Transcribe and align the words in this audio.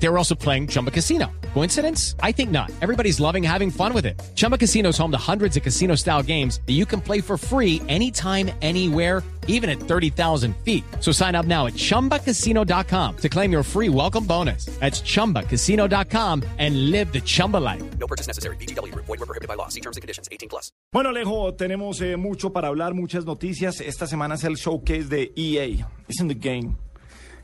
They 0.00 0.08
were 0.08 0.18
also 0.18 0.34
playing 0.34 0.68
Chumba 0.68 0.90
Casino. 0.90 1.30
Coincidence? 1.54 2.14
I 2.22 2.32
think 2.32 2.50
not. 2.50 2.70
Everybody's 2.80 3.18
loving 3.20 3.42
having 3.42 3.70
fun 3.70 3.92
with 3.92 4.06
it. 4.06 4.20
Chumba 4.34 4.56
Casino 4.56 4.90
is 4.90 4.98
home 4.98 5.10
to 5.10 5.18
hundreds 5.18 5.56
of 5.56 5.62
casino 5.62 5.96
style 5.96 6.22
games 6.22 6.60
that 6.66 6.74
you 6.74 6.86
can 6.86 7.00
play 7.00 7.20
for 7.20 7.36
free 7.36 7.82
anytime, 7.88 8.50
anywhere, 8.62 9.22
even 9.48 9.68
at 9.68 9.80
30,000 9.80 10.54
feet. 10.58 10.84
So 11.00 11.10
sign 11.10 11.34
up 11.34 11.46
now 11.46 11.66
at 11.66 11.72
chumbacasino.com 11.72 13.16
to 13.16 13.28
claim 13.28 13.50
your 13.50 13.62
free 13.64 13.88
welcome 13.88 14.24
bonus. 14.24 14.66
That's 14.78 15.00
chumbacasino.com 15.00 16.44
and 16.58 16.90
live 16.90 17.12
the 17.12 17.20
Chumba 17.20 17.56
life. 17.56 17.82
No 17.98 18.06
purchase 18.06 18.28
necessary. 18.28 18.56
BGW. 18.56 18.94
Void 18.94 19.08
were 19.08 19.26
prohibited 19.26 19.48
by 19.48 19.54
law. 19.54 19.68
See 19.68 19.80
terms 19.80 19.96
and 19.96 20.02
conditions. 20.02 20.28
18 20.30 20.48
plus. 20.48 20.70
Bueno, 20.92 21.10
Alejo, 21.10 21.54
tenemos 21.54 22.00
eh, 22.02 22.16
mucho 22.16 22.52
para 22.52 22.68
hablar, 22.68 22.94
muchas 22.94 23.24
noticias. 23.24 23.80
Esta 23.80 24.06
semana 24.06 24.36
es 24.36 24.44
el 24.44 24.54
showcase 24.56 25.08
de 25.08 25.32
EA. 25.36 25.84
It's 26.08 26.20
in 26.20 26.28
the 26.28 26.34
game. 26.34 26.76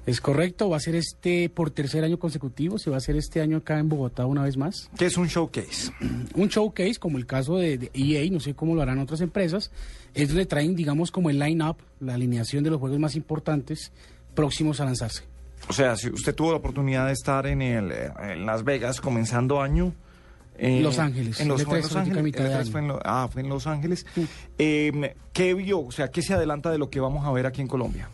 Es 0.07 0.21
correcto, 0.21 0.69
va 0.69 0.77
a 0.77 0.81
ser 0.81 0.97
este 0.97 1.49
por 1.49 1.71
tercer 1.71 2.05
año 2.05 2.19
consecutivo, 2.19 2.79
se 2.79 2.91
va 2.91 2.97
a 2.97 2.99
hacer 2.99 3.17
este 3.17 3.41
año 3.41 3.57
acá 3.57 3.79
en 3.79 3.89
Bogotá 3.89 4.27
una 4.27 4.43
vez 4.43 4.57
más. 4.59 4.91
¿Qué 4.99 5.07
es 5.07 5.17
un 5.17 5.29
showcase? 5.29 5.93
Un 6.35 6.49
showcase, 6.49 6.97
como 6.99 7.17
el 7.17 7.25
caso 7.27 7.57
de, 7.57 7.79
de 7.79 7.91
EA, 7.95 8.31
no 8.31 8.39
sé 8.41 8.55
cómo 8.55 8.75
lo 8.75 8.83
harán 8.83 8.99
otras 8.99 9.21
empresas, 9.23 9.71
es 10.13 10.29
donde 10.29 10.45
traen, 10.47 10.77
digamos, 10.77 11.11
como 11.11 11.31
el 11.31 11.39
line-up, 11.39 11.77
la 12.01 12.15
alineación 12.15 12.63
de 12.65 12.71
los 12.71 12.81
juegos 12.81 12.99
más 12.99 13.15
importantes 13.17 13.93
próximos 14.35 14.81
a 14.81 14.85
lanzarse. 14.85 15.23
O 15.69 15.73
sea, 15.73 15.97
si 15.97 16.11
usted 16.11 16.35
tuvo 16.35 16.51
la 16.51 16.59
oportunidad 16.59 17.07
de 17.07 17.13
estar 17.15 17.47
en, 17.47 17.63
el, 17.63 17.91
en 17.91 18.45
Las 18.45 18.63
Vegas 18.65 19.01
comenzando 19.01 19.63
año. 19.63 19.95
eh, 20.59 20.81
Los 20.83 20.99
Ángeles. 20.99 21.41
En 21.41 21.49
los, 21.49 21.63
fue 21.65 21.79
en 21.79 21.85
E3 21.85 21.87
Los 21.89 21.97
Ángeles. 21.97 22.23
mitad 22.25 22.41
de 22.45 22.51
el 22.51 22.53
E3 22.57 22.61
año. 22.61 22.71
fue 22.73 22.81
en 22.81 22.89
lo- 22.89 23.01
ah, 23.03 23.29
fue 23.33 23.41
en 23.41 23.49
Los 23.49 23.67
Ángeles. 23.67 24.05
Eh, 24.59 25.15
¿Qué 25.33 25.55
vio? 25.55 25.81
O 25.81 25.93
sea, 25.93 26.09
¿qué 26.11 26.21
se 26.21 26.35
adelanta 26.35 26.71
de 26.71 26.77
lo 26.77 26.91
que 26.91 27.01
vamos 27.01 27.25
a 27.25 27.33
ver 27.33 27.47
aquí 27.47 27.63
en 27.63 27.69
Colombia? 27.69 28.11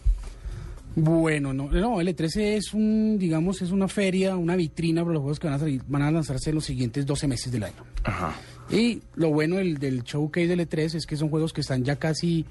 Bueno, 0.96 1.52
no, 1.52 1.70
no, 1.70 2.00
el 2.00 2.08
E3 2.08 2.36
es 2.56 2.74
un, 2.74 3.16
digamos, 3.18 3.62
es 3.62 3.70
una 3.70 3.86
feria, 3.88 4.36
una 4.36 4.56
vitrina 4.56 5.02
para 5.02 5.14
los 5.14 5.20
juegos 5.22 5.38
que 5.38 5.46
van 5.46 5.54
a, 5.56 5.58
salir- 5.60 5.82
van 5.86 6.02
a 6.02 6.10
lanzarse 6.10 6.50
en 6.50 6.56
los 6.56 6.64
siguientes 6.64 7.06
12 7.06 7.28
meses 7.28 7.52
del 7.52 7.62
año. 7.64 7.84
Ajá. 8.04 8.34
Y 8.70 9.00
lo 9.14 9.30
bueno 9.30 9.56
del, 9.56 9.78
del 9.78 10.02
showcase 10.02 10.48
del 10.48 10.60
E3 10.68 10.96
es 10.96 11.06
que 11.06 11.16
son 11.16 11.28
juegos 11.30 11.52
que 11.52 11.60
están 11.60 11.84
ya 11.84 11.96
casi 11.96 12.44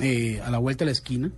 eh, 0.00 0.40
a 0.44 0.50
la 0.50 0.58
vuelta 0.58 0.84
de 0.84 0.86
la 0.86 0.92
esquina. 0.92 1.30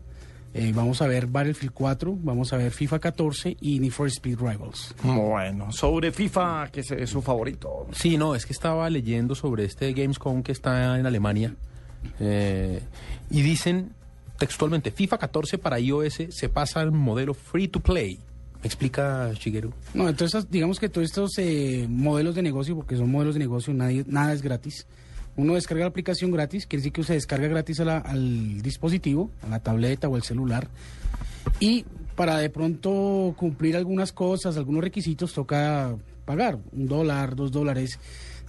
Eh, 0.54 0.70
vamos 0.74 1.00
a 1.00 1.06
ver 1.06 1.26
Battlefield 1.28 1.72
4, 1.72 2.18
vamos 2.22 2.52
a 2.52 2.58
ver 2.58 2.70
FIFA 2.72 2.98
14 2.98 3.56
y 3.62 3.80
Need 3.80 3.90
for 3.90 4.06
Speed 4.08 4.36
Rivals. 4.38 4.94
Bueno, 5.02 5.72
sobre 5.72 6.12
FIFA, 6.12 6.68
que 6.70 6.80
es 6.80 7.08
su 7.08 7.22
favorito. 7.22 7.86
Sí, 7.92 8.18
no, 8.18 8.34
es 8.34 8.44
que 8.44 8.52
estaba 8.52 8.90
leyendo 8.90 9.34
sobre 9.34 9.64
este 9.64 9.90
Gamescom 9.94 10.42
que 10.42 10.52
está 10.52 10.98
en 10.98 11.06
Alemania 11.06 11.54
eh, 12.20 12.82
y 13.30 13.40
dicen 13.40 13.92
textualmente, 14.42 14.90
FIFA 14.90 15.18
14 15.18 15.58
para 15.58 15.78
iOS 15.78 16.24
se 16.30 16.48
pasa 16.48 16.80
al 16.80 16.90
modelo 16.90 17.32
free 17.32 17.68
to 17.68 17.78
play. 17.78 18.18
¿Me 18.60 18.66
explica 18.66 19.30
Shigeru? 19.34 19.72
No, 19.94 20.08
entonces 20.08 20.50
digamos 20.50 20.80
que 20.80 20.88
todos 20.88 21.04
estos 21.04 21.38
eh, 21.38 21.86
modelos 21.88 22.34
de 22.34 22.42
negocio, 22.42 22.74
porque 22.74 22.96
son 22.96 23.08
modelos 23.08 23.34
de 23.36 23.38
negocio, 23.38 23.72
nada 23.72 24.32
es 24.32 24.42
gratis. 24.42 24.88
Uno 25.36 25.54
descarga 25.54 25.84
la 25.84 25.90
aplicación 25.90 26.32
gratis, 26.32 26.66
quiere 26.66 26.80
decir 26.80 26.92
que 26.92 27.04
se 27.04 27.12
descarga 27.12 27.46
gratis 27.46 27.78
al 27.78 28.60
dispositivo, 28.62 29.30
a 29.42 29.48
la 29.48 29.60
tableta 29.60 30.08
o 30.08 30.16
el 30.16 30.24
celular. 30.24 30.66
Y 31.60 31.84
para 32.16 32.38
de 32.38 32.50
pronto 32.50 33.34
cumplir 33.36 33.76
algunas 33.76 34.10
cosas, 34.10 34.56
algunos 34.56 34.82
requisitos, 34.82 35.32
toca 35.34 35.94
pagar 36.24 36.58
un 36.72 36.88
dólar, 36.88 37.36
dos 37.36 37.52
dólares. 37.52 38.00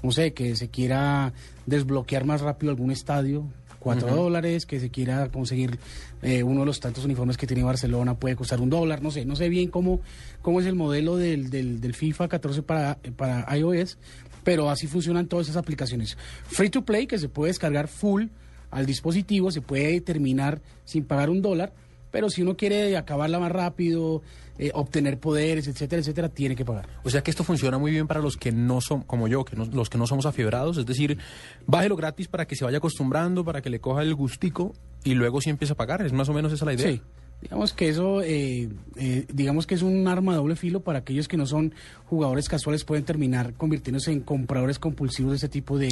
No 0.02 0.12
sé, 0.12 0.34
que 0.34 0.56
se 0.56 0.70
quiera 0.70 1.34
desbloquear 1.68 2.26
más 2.26 2.42
rápido 2.42 2.72
algún 2.72 2.90
estadio, 2.90 3.46
cuatro 3.84 4.16
dólares, 4.16 4.66
que 4.66 4.80
se 4.80 4.90
quiera 4.90 5.28
conseguir 5.30 5.78
eh, 6.22 6.42
uno 6.42 6.62
de 6.62 6.66
los 6.66 6.80
tantos 6.80 7.04
uniformes 7.06 7.38
que 7.38 7.46
tiene 7.46 7.64
Barcelona, 7.64 8.16
puede 8.16 8.36
costar 8.36 8.62
un 8.62 8.70
dólar, 8.70 9.02
no 9.04 9.12
sé, 9.12 9.26
no 9.26 9.36
sé 9.36 9.50
bien 9.50 9.70
cómo, 9.70 10.00
cómo 10.42 10.62
es 10.62 10.66
el 10.66 10.76
modelo 10.76 11.18
del, 11.18 11.50
del, 11.50 11.82
del 11.82 11.94
FIFA 11.94 12.30
14 12.30 12.64
para, 12.64 12.98
para 13.18 13.46
iOS, 13.58 13.98
pero 14.44 14.70
así 14.70 14.88
funcionan 14.88 15.28
todas 15.28 15.48
esas 15.48 15.58
aplicaciones. 15.58 16.18
Free 16.48 16.70
to 16.70 16.84
play, 16.84 17.06
que 17.06 17.20
se 17.20 17.30
puede 17.30 17.50
descargar 17.50 17.88
full 17.88 18.28
al 18.72 18.86
dispositivo, 18.86 19.52
se 19.52 19.62
puede 19.62 20.02
terminar 20.02 20.62
sin 20.86 21.04
pagar 21.04 21.30
un 21.30 21.42
dólar, 21.42 21.74
pero 22.14 22.30
si 22.30 22.44
uno 22.44 22.56
quiere 22.56 22.96
acabarla 22.96 23.40
más 23.40 23.52
rápido, 23.52 24.22
eh, 24.60 24.70
obtener 24.76 25.20
poderes, 25.20 25.68
etcétera, 25.68 26.00
etcétera, 26.00 26.30
tiene 26.30 26.56
que 26.56 26.64
pagar. 26.64 26.88
O 27.04 27.10
sea 27.10 27.24
que 27.24 27.32
esto 27.32 27.44
funciona 27.44 27.80
muy 27.80 27.92
bien 27.92 28.06
para 28.06 28.22
los 28.22 28.38
que 28.38 28.52
no 28.52 28.82
son, 28.82 29.02
como 29.02 29.28
yo, 29.28 29.44
que 29.44 29.56
no- 29.56 29.66
los 29.66 29.90
que 29.90 29.98
no 29.98 30.06
somos 30.06 30.28
afiebrados, 30.28 30.78
es 30.78 30.86
decir, 30.86 31.18
bájelo 31.66 31.96
gratis 31.96 32.28
para 32.28 32.46
que 32.46 32.56
se 32.56 32.64
vaya 32.64 32.78
acostumbrando, 32.78 33.44
para 33.44 33.64
que 33.64 33.72
le 33.72 33.80
coja 33.80 34.04
el 34.04 34.14
gustico 34.14 34.74
y 35.04 35.16
luego 35.16 35.42
sí 35.42 35.50
empiece 35.50 35.74
a 35.74 35.76
pagar. 35.76 36.06
Es 36.06 36.14
más 36.14 36.30
o 36.30 36.34
menos 36.34 36.54
esa 36.54 36.66
la 36.66 36.74
idea. 36.74 36.88
Sí. 36.88 37.02
Digamos 37.42 37.74
que 37.74 37.90
eso, 37.90 38.22
eh, 38.22 38.70
eh, 38.96 39.26
digamos 39.34 39.66
que 39.68 39.76
es 39.76 39.82
un 39.82 40.08
arma 40.08 40.32
de 40.34 40.38
doble 40.38 40.56
filo 40.56 40.80
para 40.82 41.00
aquellos 41.00 41.28
que 41.28 41.36
no 41.36 41.46
son 41.46 41.74
jugadores 42.06 42.48
casuales, 42.48 42.86
pueden 42.86 43.04
terminar 43.04 43.54
convirtiéndose 43.56 44.12
en 44.14 44.22
compradores 44.22 44.80
compulsivos 44.80 45.32
de 45.32 45.38
ese 45.38 45.50
tipo 45.50 45.78
de, 45.78 45.90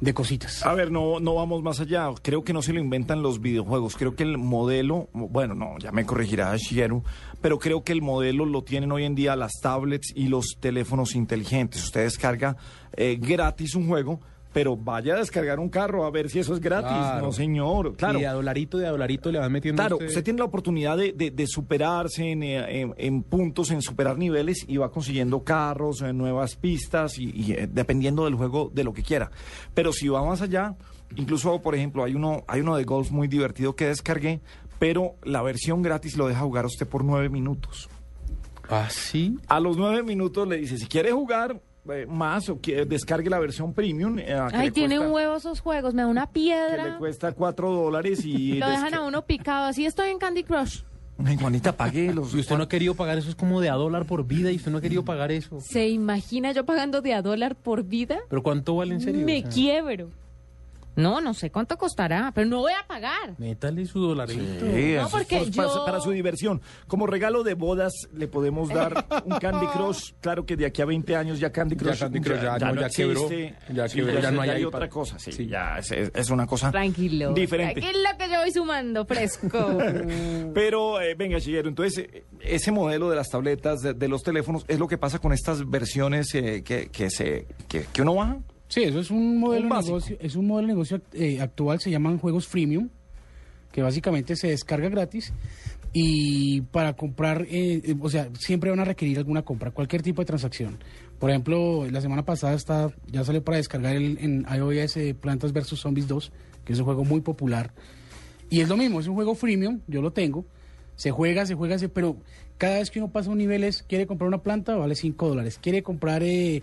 de 0.00 0.14
cositas. 0.14 0.64
A 0.64 0.74
ver, 0.74 0.90
no, 0.90 1.20
no 1.20 1.34
vamos 1.34 1.62
más 1.62 1.80
allá. 1.80 2.08
Creo 2.22 2.44
que 2.44 2.52
no 2.52 2.62
se 2.62 2.72
lo 2.72 2.80
inventan 2.80 3.22
los 3.22 3.40
videojuegos. 3.40 3.96
Creo 3.96 4.14
que 4.14 4.22
el 4.22 4.38
modelo, 4.38 5.08
bueno, 5.12 5.54
no, 5.54 5.78
ya 5.78 5.92
me 5.92 6.04
corregirá 6.04 6.56
Shigeru, 6.56 7.02
pero 7.40 7.58
creo 7.58 7.82
que 7.82 7.92
el 7.92 8.02
modelo 8.02 8.44
lo 8.44 8.62
tienen 8.62 8.92
hoy 8.92 9.04
en 9.04 9.14
día 9.14 9.36
las 9.36 9.52
tablets 9.60 10.12
y 10.14 10.28
los 10.28 10.56
teléfonos 10.60 11.14
inteligentes. 11.14 11.82
Usted 11.84 12.02
descarga 12.02 12.56
eh, 12.96 13.18
gratis 13.20 13.74
un 13.74 13.86
juego, 13.86 14.20
pero 14.56 14.74
vaya 14.74 15.16
a 15.16 15.18
descargar 15.18 15.60
un 15.60 15.68
carro 15.68 16.06
a 16.06 16.10
ver 16.10 16.30
si 16.30 16.38
eso 16.38 16.54
es 16.54 16.60
gratis. 16.60 16.88
Claro. 16.90 17.26
No, 17.26 17.30
señor. 17.32 17.94
Claro. 17.94 18.18
Y 18.18 18.22
de 18.22 18.26
a 18.26 18.32
dolarito, 18.32 18.78
de 18.78 18.86
a 18.86 18.90
dolarito 18.90 19.30
le 19.30 19.38
van 19.38 19.52
metiendo. 19.52 19.82
Claro, 19.82 19.96
usted- 19.96 20.08
usted 20.08 20.24
tiene 20.24 20.38
la 20.38 20.46
oportunidad 20.46 20.96
de, 20.96 21.12
de- 21.12 21.30
de 21.30 21.46
superarse 21.46 22.24
en, 22.32 22.42
eh, 22.42 22.80
en- 22.80 22.94
en 22.96 23.22
puntos, 23.22 23.70
en 23.70 23.82
superar 23.82 24.16
niveles 24.16 24.64
y 24.66 24.78
va 24.78 24.90
consiguiendo 24.90 25.44
carros, 25.44 26.00
eh, 26.00 26.14
nuevas 26.14 26.56
pistas 26.56 27.18
y, 27.18 27.30
y, 27.34 27.52
eh, 27.52 27.68
dependiendo 27.70 28.24
del 28.24 28.34
juego, 28.34 28.70
de 28.72 28.82
lo 28.82 28.94
que 28.94 29.02
quiera. 29.02 29.30
Pero 29.74 29.92
si 29.92 30.08
va 30.08 30.24
más 30.24 30.40
allá, 30.40 30.74
incluso, 31.16 31.60
por 31.60 31.74
ejemplo, 31.74 32.02
hay 32.02 32.14
uno, 32.14 32.42
hay 32.48 32.62
uno 32.62 32.76
de 32.76 32.84
golf 32.84 33.10
muy 33.10 33.28
divertido 33.28 33.76
que 33.76 33.88
descargué, 33.88 34.40
pero 34.78 35.16
la 35.22 35.42
versión 35.42 35.82
gratis 35.82 36.16
lo 36.16 36.28
deja 36.28 36.40
jugar 36.40 36.64
a 36.64 36.68
usted 36.68 36.86
por 36.88 37.04
nueve 37.04 37.28
minutos. 37.28 37.90
¿Ah, 38.70 38.88
sí? 38.88 39.36
A 39.48 39.60
los 39.60 39.76
nueve 39.76 40.02
minutos 40.02 40.48
le 40.48 40.56
dice, 40.56 40.78
si 40.78 40.86
quiere 40.86 41.12
jugar 41.12 41.60
eh, 41.92 42.06
más 42.06 42.48
o 42.48 42.58
quiere, 42.60 42.84
descargue 42.86 43.28
la 43.30 43.38
versión 43.38 43.72
premium. 43.74 44.18
eh, 44.18 44.24
que 44.24 44.56
Ay, 44.56 44.70
tiene 44.70 44.96
cuesta- 44.96 45.06
un 45.08 45.12
huevo 45.14 45.36
esos 45.36 45.60
juegos, 45.60 45.94
me 45.94 46.02
da 46.02 46.08
una 46.08 46.26
Que 46.26 46.40
le 46.40 46.44
piedra. 46.46 46.98
cuesta 46.98 47.32
cuatro 47.32 47.70
dólares 47.72 48.24
y... 48.24 48.54
Lo 48.58 48.68
dejan 48.68 48.94
a 48.94 49.02
uno 49.02 49.24
picado, 49.24 49.66
así 49.66 49.86
estoy 49.86 50.10
en 50.10 50.18
Candy 50.18 50.42
Crush. 50.44 50.80
Ay, 51.24 51.36
Juanita, 51.38 51.72
pague 51.72 52.12
los... 52.12 52.34
Y 52.34 52.40
usted 52.40 52.56
no 52.58 52.64
ha 52.64 52.68
querido 52.68 52.94
pagar 52.94 53.16
eso, 53.16 53.30
es 53.30 53.34
como 53.34 53.60
de 53.62 53.70
a 53.70 53.74
dólar 53.74 54.04
por 54.04 54.26
vida 54.26 54.52
y 54.52 54.56
usted 54.56 54.70
no 54.70 54.78
ha 54.78 54.80
querido 54.82 55.02
pagar 55.04 55.32
eso. 55.32 55.60
¿Se 55.62 55.88
imagina 55.88 56.52
yo 56.52 56.66
pagando 56.66 57.00
de 57.00 57.14
a 57.14 57.22
dólar 57.22 57.54
por 57.56 57.84
vida? 57.84 58.18
¿Pero 58.28 58.42
cuánto 58.42 58.76
vale 58.76 58.94
en 58.94 59.00
serio? 59.00 59.24
Me 59.24 59.38
O 59.38 59.40
sea, 59.42 59.50
quiebro. 59.50 60.10
No, 60.96 61.20
no 61.20 61.34
sé 61.34 61.50
cuánto 61.50 61.76
costará, 61.78 62.32
pero 62.34 62.46
no 62.48 62.58
voy 62.60 62.72
a 62.72 62.86
pagar. 62.86 63.34
Métale 63.38 63.86
su 63.86 64.00
dolarito. 64.00 64.42
Sí, 64.42 64.94
No, 64.96 65.06
es 65.06 65.12
porque 65.12 65.38
por- 65.38 65.50
yo- 65.50 65.62
para, 65.72 65.84
para 65.84 66.00
su 66.00 66.10
diversión. 66.10 66.60
Como 66.86 67.06
regalo 67.06 67.42
de 67.44 67.54
bodas 67.54 67.92
le 68.14 68.26
podemos 68.28 68.68
dar 68.70 69.06
un 69.24 69.38
Candy 69.38 69.66
Crush. 69.66 70.12
Claro 70.20 70.44
que 70.46 70.56
de 70.56 70.66
aquí 70.66 70.82
a 70.82 70.86
20 70.86 71.14
años 71.14 71.38
ya 71.38 71.52
Candy 71.52 71.76
Crush 71.76 72.00
Candy 72.00 72.20
Crush 72.20 72.40
ya 72.40 72.58
no, 72.58 72.80
ya 72.80 72.88
quebró. 72.88 73.28
Ya 73.72 73.88
quebró, 73.88 74.20
ya 74.20 74.30
no 74.30 74.40
hay 74.40 74.64
otra 74.64 74.80
para- 74.80 74.88
cosa. 74.90 75.18
Sí, 75.18 75.30
Sí. 75.32 75.46
ya 75.46 75.78
es, 75.78 76.30
una 76.30 76.46
cosa 76.46 76.70
Tranquilo. 76.70 77.32
diferente. 77.32 77.80
Tranquilo 77.80 78.08
que 78.18 78.30
yo 78.32 78.40
voy 78.40 78.50
sumando 78.50 79.04
fresco. 79.04 79.78
Pero 80.54 81.00
eh, 81.00 81.14
venga, 81.14 81.38
Shigeru, 81.38 81.68
entonces 81.68 81.98
eh, 82.12 82.24
ese 82.40 82.72
modelo 82.72 83.10
de 83.10 83.16
las 83.16 83.28
tabletas, 83.28 83.80
de, 83.82 83.94
de 83.94 84.08
los 84.08 84.22
teléfonos, 84.22 84.64
es 84.68 84.78
lo 84.78 84.88
que 84.88 84.98
pasa 84.98 85.18
con 85.18 85.32
estas 85.32 85.68
versiones 85.68 86.34
eh, 86.34 86.62
que, 86.64 86.88
que, 86.88 87.10
se, 87.10 87.46
que, 87.68 87.84
que 87.92 88.02
uno 88.02 88.14
baja. 88.14 88.38
Sí, 88.68 88.82
eso 88.82 89.00
es 89.00 89.10
un 89.10 89.38
modelo 89.38 89.68
de 89.68 89.82
negocio, 89.82 90.16
es 90.20 90.36
un 90.36 90.46
modelo 90.46 90.68
de 90.68 90.74
negocio 90.74 91.00
eh, 91.12 91.40
actual, 91.40 91.80
se 91.80 91.90
llaman 91.90 92.18
juegos 92.18 92.48
freemium, 92.48 92.88
que 93.72 93.82
básicamente 93.82 94.34
se 94.36 94.48
descarga 94.48 94.88
gratis 94.88 95.32
y 95.98 96.60
para 96.60 96.94
comprar, 96.94 97.46
eh, 97.48 97.80
eh, 97.82 97.96
o 97.98 98.10
sea, 98.10 98.28
siempre 98.38 98.68
van 98.68 98.80
a 98.80 98.84
requerir 98.84 99.16
alguna 99.16 99.42
compra, 99.42 99.70
cualquier 99.70 100.02
tipo 100.02 100.20
de 100.20 100.26
transacción. 100.26 100.78
Por 101.18 101.30
ejemplo, 101.30 101.86
la 101.90 102.02
semana 102.02 102.22
pasada 102.22 102.52
está, 102.52 102.90
ya 103.10 103.24
salió 103.24 103.42
para 103.42 103.56
descargar 103.56 103.96
el, 103.96 104.18
en 104.18 104.46
iOS 104.54 104.98
eh, 104.98 105.14
Plantas 105.18 105.54
vs 105.54 105.68
Zombies 105.78 106.06
2, 106.06 106.32
que 106.66 106.74
es 106.74 106.78
un 106.78 106.84
juego 106.84 107.04
muy 107.04 107.22
popular. 107.22 107.72
Y 108.50 108.60
es 108.60 108.68
lo 108.68 108.76
mismo, 108.76 109.00
es 109.00 109.06
un 109.06 109.14
juego 109.14 109.34
freemium, 109.34 109.80
yo 109.86 110.02
lo 110.02 110.12
tengo. 110.12 110.44
Se 110.96 111.10
juega, 111.10 111.46
se 111.46 111.54
juega, 111.54 111.78
se, 111.78 111.88
pero 111.88 112.18
cada 112.58 112.78
vez 112.78 112.90
que 112.90 112.98
uno 112.98 113.10
pasa 113.10 113.30
un 113.30 113.38
nivel 113.38 113.64
es, 113.64 113.82
quiere 113.82 114.06
comprar 114.06 114.28
una 114.28 114.42
planta, 114.42 114.76
vale 114.76 114.94
5 114.94 115.28
dólares. 115.28 115.58
Quiere 115.62 115.82
comprar 115.82 116.22
eh, 116.22 116.62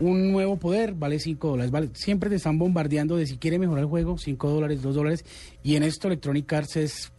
un 0.00 0.32
nuevo 0.32 0.56
poder, 0.56 0.94
vale 0.94 1.18
5 1.18 1.48
dólares. 1.48 1.70
Vale, 1.70 1.90
siempre 1.94 2.30
te 2.30 2.36
están 2.36 2.58
bombardeando 2.58 3.16
de 3.16 3.26
si 3.26 3.36
quiere 3.38 3.58
mejorar 3.58 3.84
el 3.84 3.90
juego, 3.90 4.18
5 4.18 4.48
dólares, 4.48 4.82
2 4.82 4.94
dólares. 4.94 5.24
Y 5.62 5.76
en 5.76 5.82
esto 5.82 6.08
Electronic 6.08 6.52
Arts 6.52 6.76
es 6.76 7.12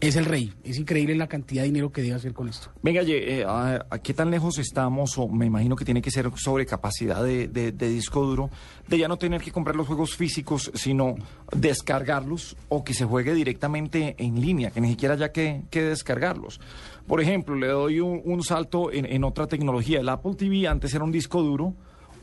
es 0.00 0.16
el 0.16 0.24
rey. 0.24 0.52
Es 0.64 0.78
increíble 0.78 1.14
la 1.14 1.26
cantidad 1.26 1.62
de 1.62 1.68
dinero 1.68 1.90
que 1.90 2.02
debe 2.02 2.14
hacer 2.14 2.32
con 2.32 2.48
esto. 2.48 2.70
Venga, 2.82 3.02
eh, 3.02 3.44
a, 3.46 3.86
a 3.88 3.98
qué 3.98 4.14
tan 4.14 4.30
lejos 4.30 4.58
estamos? 4.58 5.16
O 5.18 5.28
me 5.28 5.46
imagino 5.46 5.76
que 5.76 5.84
tiene 5.84 6.02
que 6.02 6.10
ser 6.10 6.30
sobre 6.36 6.66
capacidad 6.66 7.22
de, 7.22 7.72
disco 7.72 8.24
duro, 8.24 8.50
de 8.88 8.98
ya 8.98 9.08
no 9.08 9.16
tener 9.16 9.40
que 9.40 9.52
comprar 9.52 9.76
los 9.76 9.86
juegos 9.86 10.16
físicos, 10.16 10.70
sino 10.74 11.14
descargarlos 11.52 12.56
o 12.68 12.84
que 12.84 12.94
se 12.94 13.04
juegue 13.04 13.34
directamente 13.34 14.14
en 14.18 14.40
línea, 14.40 14.70
que 14.70 14.80
ni 14.80 14.90
siquiera 14.90 15.14
haya 15.14 15.32
que, 15.32 15.62
que 15.70 15.82
descargarlos. 15.82 16.60
Por 17.06 17.20
ejemplo, 17.20 17.54
le 17.54 17.68
doy 17.68 18.00
un, 18.00 18.20
un 18.24 18.42
salto 18.42 18.92
en, 18.92 19.06
en 19.06 19.24
otra 19.24 19.46
tecnología. 19.46 20.00
El 20.00 20.08
Apple 20.08 20.34
TV 20.36 20.66
antes 20.66 20.92
era 20.94 21.04
un 21.04 21.12
disco 21.12 21.42
duro, 21.42 21.74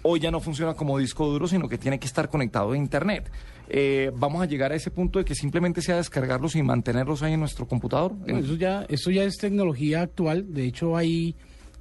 hoy 0.03 0.19
ya 0.19 0.31
no 0.31 0.39
funciona 0.39 0.73
como 0.75 0.97
disco 0.97 1.27
duro, 1.27 1.47
sino 1.47 1.67
que 1.67 1.77
tiene 1.77 1.99
que 1.99 2.05
estar 2.05 2.29
conectado 2.29 2.71
a 2.71 2.77
Internet. 2.77 3.31
Eh, 3.69 4.11
¿Vamos 4.15 4.41
a 4.41 4.45
llegar 4.45 4.71
a 4.71 4.75
ese 4.75 4.91
punto 4.91 5.19
de 5.19 5.25
que 5.25 5.35
simplemente 5.35 5.81
sea 5.81 5.95
descargarlos 5.97 6.55
y 6.55 6.63
mantenerlos 6.63 7.23
ahí 7.23 7.33
en 7.33 7.39
nuestro 7.39 7.67
computador? 7.67 8.13
Bueno, 8.13 8.39
eso 8.39 8.55
ya, 8.55 8.85
eso 8.89 9.09
ya 9.09 9.23
es 9.23 9.37
tecnología 9.37 10.01
actual. 10.01 10.53
De 10.53 10.65
hecho, 10.65 10.95
hay, 10.95 11.35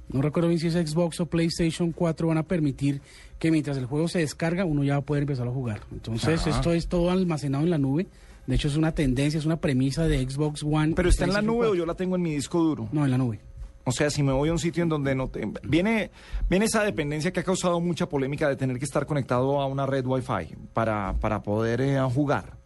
no 0.09 0.21
recuerdo 0.21 0.49
bien 0.49 0.59
si 0.59 0.67
es 0.67 0.73
Xbox 0.73 1.19
o 1.19 1.25
PlayStation 1.25 1.91
4 1.91 2.27
van 2.27 2.37
a 2.37 2.43
permitir 2.43 3.01
que 3.37 3.51
mientras 3.51 3.77
el 3.77 3.85
juego 3.85 4.07
se 4.07 4.19
descarga, 4.19 4.65
uno 4.65 4.83
ya 4.83 4.93
va 4.93 4.99
a 4.99 5.05
poder 5.05 5.23
empezar 5.23 5.47
a 5.47 5.51
jugar. 5.51 5.81
Entonces, 5.91 6.41
Ajá. 6.41 6.49
esto 6.49 6.73
es 6.73 6.87
todo 6.87 7.11
almacenado 7.11 7.63
en 7.63 7.69
la 7.69 7.77
nube. 7.77 8.07
De 8.47 8.55
hecho, 8.55 8.67
es 8.67 8.75
una 8.75 8.93
tendencia, 8.93 9.37
es 9.37 9.45
una 9.45 9.57
premisa 9.57 10.07
de 10.07 10.29
Xbox 10.29 10.63
One. 10.63 10.93
¿Pero 10.95 11.09
está 11.09 11.25
en 11.25 11.33
la 11.33 11.41
nube 11.41 11.65
o 11.65 11.69
4. 11.69 11.75
yo 11.75 11.85
la 11.85 11.95
tengo 11.95 12.15
en 12.15 12.21
mi 12.21 12.31
disco 12.35 12.61
duro? 12.61 12.89
No, 12.91 13.05
en 13.05 13.11
la 13.11 13.17
nube. 13.17 13.39
O 13.85 13.91
sea, 13.91 14.09
si 14.09 14.23
me 14.23 14.31
voy 14.31 14.49
a 14.49 14.53
un 14.53 14.59
sitio 14.59 14.83
en 14.83 14.89
donde 14.89 15.13
no 15.13 15.27
te... 15.27 15.45
Viene, 15.63 16.11
viene 16.49 16.65
esa 16.65 16.83
dependencia 16.83 17.31
que 17.31 17.41
ha 17.41 17.43
causado 17.43 17.79
mucha 17.81 18.07
polémica 18.07 18.47
de 18.47 18.55
tener 18.55 18.79
que 18.79 18.85
estar 18.85 19.05
conectado 19.05 19.59
a 19.59 19.65
una 19.65 19.85
red 19.85 20.05
Wi-Fi 20.05 20.55
para, 20.73 21.15
para 21.19 21.43
poder 21.43 21.81
eh, 21.81 21.99
jugar. 22.13 22.62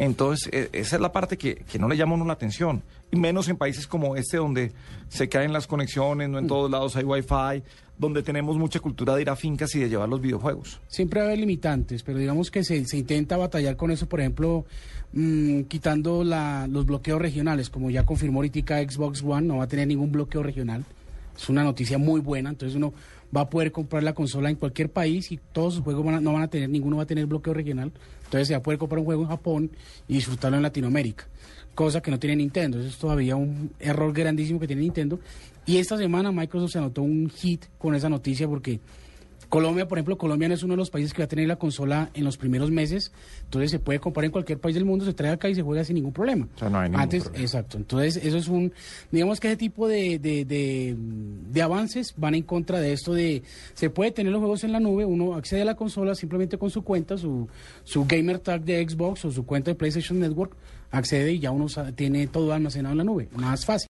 Entonces, 0.00 0.48
eh, 0.50 0.70
esa 0.72 0.96
es 0.96 1.02
la 1.02 1.12
parte 1.12 1.36
que, 1.36 1.56
que 1.56 1.78
no 1.78 1.86
le 1.86 1.94
llama 1.94 2.14
uno 2.14 2.24
la 2.24 2.32
atención. 2.32 2.82
Y 3.12 3.16
menos 3.16 3.48
en 3.48 3.58
países 3.58 3.86
como 3.86 4.16
este, 4.16 4.38
donde 4.38 4.72
se 5.10 5.28
caen 5.28 5.52
las 5.52 5.66
conexiones, 5.66 6.30
no 6.30 6.38
en 6.38 6.46
todos 6.46 6.70
lados 6.70 6.96
hay 6.96 7.04
Wi-Fi, 7.04 7.62
donde 7.98 8.22
tenemos 8.22 8.56
mucha 8.56 8.80
cultura 8.80 9.14
de 9.14 9.20
ir 9.20 9.28
a 9.28 9.36
fincas 9.36 9.74
y 9.74 9.80
de 9.80 9.90
llevar 9.90 10.08
los 10.08 10.22
videojuegos. 10.22 10.80
Siempre 10.88 11.20
va 11.20 11.26
a 11.26 11.28
haber 11.28 11.40
limitantes, 11.40 12.02
pero 12.02 12.16
digamos 12.16 12.50
que 12.50 12.64
se, 12.64 12.82
se 12.86 12.96
intenta 12.96 13.36
batallar 13.36 13.76
con 13.76 13.90
eso, 13.90 14.08
por 14.08 14.20
ejemplo, 14.20 14.64
mm, 15.12 15.64
quitando 15.64 16.24
la, 16.24 16.66
los 16.66 16.86
bloqueos 16.86 17.20
regionales, 17.20 17.68
como 17.68 17.90
ya 17.90 18.06
confirmó 18.06 18.38
ahorita 18.38 18.82
Xbox 18.82 19.22
One, 19.22 19.48
no 19.48 19.58
va 19.58 19.64
a 19.64 19.68
tener 19.68 19.86
ningún 19.86 20.12
bloqueo 20.12 20.42
regional. 20.42 20.86
Es 21.40 21.48
una 21.48 21.64
noticia 21.64 21.96
muy 21.98 22.20
buena, 22.20 22.50
entonces 22.50 22.76
uno 22.76 22.92
va 23.34 23.42
a 23.42 23.48
poder 23.50 23.72
comprar 23.72 24.02
la 24.02 24.12
consola 24.12 24.50
en 24.50 24.56
cualquier 24.56 24.90
país 24.90 25.30
y 25.32 25.38
todos 25.52 25.74
sus 25.74 25.84
juegos 25.84 26.04
van 26.04 26.16
a- 26.16 26.20
no 26.20 26.32
van 26.32 26.42
a 26.42 26.48
tener, 26.48 26.68
ninguno 26.68 26.96
va 26.96 27.04
a 27.04 27.06
tener 27.06 27.26
bloqueo 27.26 27.54
regional. 27.54 27.92
Entonces 28.24 28.48
se 28.48 28.54
va 28.54 28.58
a 28.58 28.62
poder 28.62 28.78
comprar 28.78 28.98
un 28.98 29.04
juego 29.06 29.22
en 29.22 29.28
Japón 29.28 29.70
y 30.08 30.14
disfrutarlo 30.14 30.56
en 30.56 30.62
Latinoamérica, 30.62 31.26
cosa 31.74 32.00
que 32.02 32.10
no 32.10 32.18
tiene 32.18 32.36
Nintendo. 32.36 32.78
Eso 32.78 32.88
es 32.88 32.98
todavía 32.98 33.36
un 33.36 33.70
error 33.78 34.12
grandísimo 34.12 34.60
que 34.60 34.66
tiene 34.66 34.82
Nintendo. 34.82 35.18
Y 35.66 35.78
esta 35.78 35.96
semana 35.96 36.32
Microsoft 36.32 36.72
se 36.72 36.78
anotó 36.78 37.02
un 37.02 37.30
hit 37.30 37.64
con 37.78 37.94
esa 37.94 38.08
noticia 38.08 38.46
porque 38.48 38.80
Colombia, 39.50 39.86
por 39.88 39.98
ejemplo, 39.98 40.16
Colombia 40.16 40.48
no 40.48 40.54
es 40.54 40.62
uno 40.62 40.72
de 40.74 40.76
los 40.78 40.90
países 40.90 41.12
que 41.12 41.20
va 41.20 41.24
a 41.24 41.28
tener 41.28 41.46
la 41.48 41.56
consola 41.56 42.08
en 42.14 42.24
los 42.24 42.38
primeros 42.38 42.70
meses, 42.70 43.12
entonces 43.44 43.70
se 43.72 43.80
puede 43.80 43.98
comprar 43.98 44.24
en 44.24 44.30
cualquier 44.30 44.58
país 44.58 44.76
del 44.76 44.84
mundo, 44.84 45.04
se 45.04 45.12
trae 45.12 45.32
acá 45.32 45.48
y 45.48 45.56
se 45.56 45.62
juega 45.62 45.84
sin 45.84 45.96
ningún 45.96 46.12
problema. 46.12 46.48
O 46.54 46.58
sea, 46.58 46.70
no 46.70 46.78
hay 46.78 46.88
ningún 46.88 47.02
Antes, 47.02 47.24
problema. 47.24 47.44
exacto. 47.44 47.76
Entonces, 47.76 48.16
eso 48.24 48.38
es 48.38 48.46
un, 48.48 48.72
digamos 49.10 49.40
que 49.40 49.48
ese 49.48 49.56
tipo 49.56 49.88
de, 49.88 50.18
de, 50.20 50.44
de, 50.44 50.94
de 50.96 51.62
avances 51.62 52.14
van 52.16 52.36
en 52.36 52.44
contra 52.44 52.78
de 52.78 52.92
esto 52.92 53.12
de, 53.12 53.42
se 53.74 53.90
puede 53.90 54.12
tener 54.12 54.30
los 54.32 54.38
juegos 54.38 54.62
en 54.62 54.70
la 54.72 54.78
nube, 54.78 55.04
uno 55.04 55.34
accede 55.34 55.62
a 55.62 55.64
la 55.64 55.74
consola 55.74 56.14
simplemente 56.14 56.56
con 56.56 56.70
su 56.70 56.82
cuenta, 56.84 57.18
su, 57.18 57.48
su 57.82 58.04
gamer 58.06 58.38
tag 58.38 58.62
de 58.62 58.88
Xbox 58.88 59.24
o 59.24 59.32
su 59.32 59.44
cuenta 59.44 59.72
de 59.72 59.74
PlayStation 59.74 60.20
Network, 60.20 60.54
accede 60.92 61.32
y 61.32 61.38
ya 61.38 61.50
uno 61.52 61.66
tiene 61.94 62.26
todo 62.26 62.52
almacenado 62.52 62.92
en 62.92 62.98
la 62.98 63.04
nube, 63.04 63.28
más 63.36 63.64
fácil. 63.64 63.88